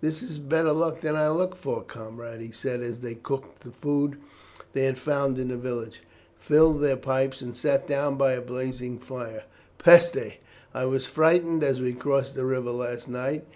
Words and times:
"This 0.00 0.24
is 0.24 0.40
better 0.40 0.72
luck 0.72 1.02
than 1.02 1.14
I 1.14 1.30
looked 1.30 1.56
for, 1.56 1.84
comrade," 1.84 2.40
he 2.40 2.50
said 2.50 2.82
as 2.82 2.98
they 2.98 3.14
cooked 3.14 3.62
the 3.62 3.70
food 3.70 4.16
they 4.72 4.82
had 4.86 4.98
found 4.98 5.38
in 5.38 5.46
the 5.50 5.56
village, 5.56 6.02
filled 6.36 6.80
their 6.80 6.96
pipes, 6.96 7.40
and 7.42 7.56
sat 7.56 7.86
down 7.86 8.16
by 8.16 8.32
a 8.32 8.42
blazing 8.42 8.98
fire. 8.98 9.44
"Peste! 9.78 10.38
I 10.74 10.84
was 10.86 11.06
frightened 11.06 11.62
as 11.62 11.80
we 11.80 11.92
crossed 11.92 12.34
the 12.34 12.44
river 12.44 12.72
last 12.72 13.06
night. 13.08 13.46